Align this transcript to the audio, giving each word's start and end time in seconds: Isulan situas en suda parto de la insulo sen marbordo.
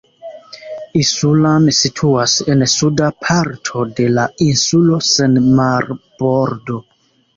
Isulan 1.01 1.67
situas 1.79 2.33
en 2.53 2.65
suda 2.75 3.11
parto 3.27 3.85
de 4.01 4.09
la 4.17 4.25
insulo 4.49 4.99
sen 5.13 5.39
marbordo. 5.61 6.81